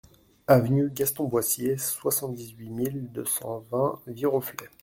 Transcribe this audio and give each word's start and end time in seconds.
Avenue 0.47 0.89
Gaston 0.89 1.25
Boissier, 1.25 1.77
soixante-dix-huit 1.77 2.71
mille 2.71 3.11
deux 3.11 3.25
cent 3.27 3.59
vingt 3.71 3.99
Viroflay 4.07 4.67